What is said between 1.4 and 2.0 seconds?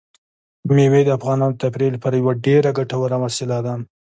د تفریح